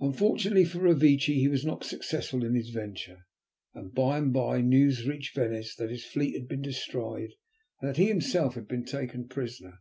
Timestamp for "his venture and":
2.54-3.92